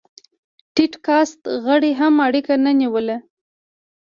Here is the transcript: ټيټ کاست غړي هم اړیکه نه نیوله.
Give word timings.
ټيټ 0.75 0.93
کاست 1.05 1.41
غړي 1.65 1.91
هم 1.99 2.13
اړیکه 2.27 2.53
نه 2.63 2.71
نیوله. 2.79 3.17